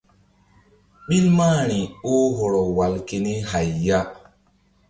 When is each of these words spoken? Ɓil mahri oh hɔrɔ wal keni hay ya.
Ɓil 1.07 1.25
mahri 1.37 1.79
oh 2.11 2.27
hɔrɔ 2.37 2.61
wal 2.75 2.93
keni 3.07 3.33
hay 3.49 3.69
ya. 3.87 3.99